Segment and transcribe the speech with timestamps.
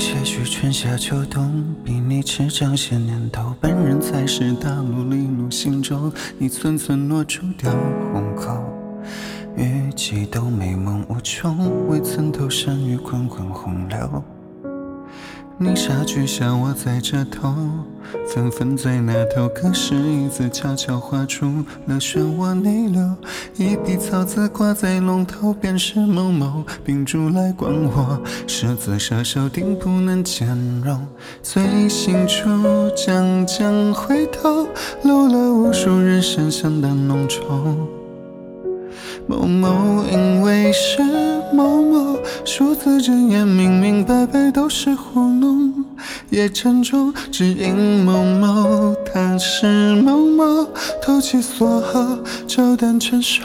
[0.00, 7.70] 些许春夏秋冬比你迟长些年头，本人才是大陆里路行舟，一寸寸落出雕
[8.10, 8.64] 虹口，
[9.58, 14.24] 雨季都美梦无穷，未曾投身于滚滚洪流。
[15.58, 17.54] 你杀句笑，我在这头，
[18.28, 19.48] 纷纷在那头。
[19.48, 21.46] 可是一字悄悄画出
[21.86, 23.16] 了漩涡逆流，
[23.56, 26.64] 一笔草字挂在龙头，便是某某。
[26.84, 30.48] 秉烛来观火，十字杀手定不能兼
[30.84, 31.06] 容。
[31.42, 32.48] 醉醒处，
[32.96, 34.66] 将将回头，
[35.04, 37.40] 漏了无数人生相当浓稠。
[39.26, 41.02] 某某因为是
[41.52, 41.79] 某，
[42.60, 45.72] 数次睁眼明明白白都是糊弄。
[46.28, 50.68] 夜沉重，只因某某他是某某，
[51.00, 53.42] 投其所好，照单全收。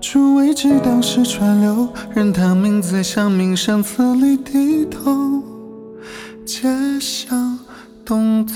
[0.00, 5.42] 诸位知当时川流，任他名字向名声词里低头，
[6.44, 6.68] 皆
[7.00, 7.58] 向
[8.04, 8.54] 东走。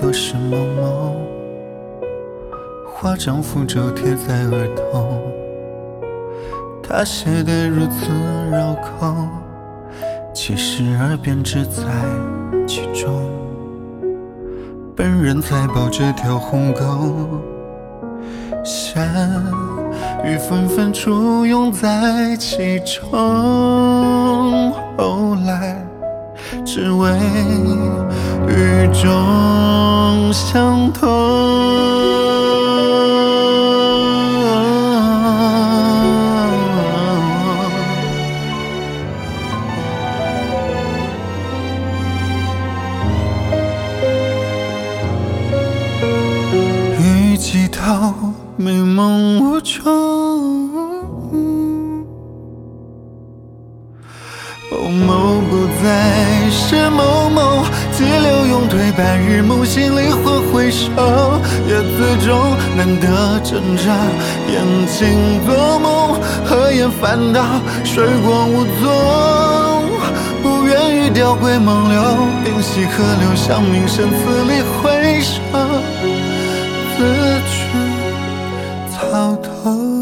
[0.00, 1.16] 某人作是某某，
[2.86, 5.20] 画张符咒贴在额头。
[6.82, 8.12] 他写得如此
[8.50, 9.14] 绕口，
[10.32, 11.82] 其实耳边只在
[12.66, 13.28] 其中。
[14.96, 17.40] 本人才抱这条鸿沟，
[18.64, 19.04] 闲
[20.24, 24.72] 雨纷纷簇拥在其中。
[24.96, 25.84] 后来。
[26.64, 27.10] 只为
[28.46, 29.10] 雨中
[30.32, 31.08] 相同。
[47.00, 48.14] 雨季到，
[48.56, 50.18] 美梦无穷。
[54.70, 58.37] 某某不再是某某，急流，
[58.98, 60.90] 白日梦醒灵魂回首，
[61.68, 62.36] 叶子中
[62.76, 63.94] 难得挣扎，
[64.50, 67.40] 眼睛做梦，合眼反倒，
[67.84, 69.84] 水过无踪，
[70.42, 72.02] 不愿与雕龟梦流，
[72.44, 75.38] 屏息河流，向名声词里回首，
[76.96, 77.56] 自去
[78.90, 79.97] 草头。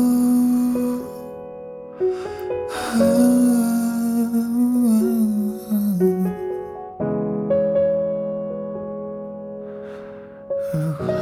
[10.77, 11.16] 음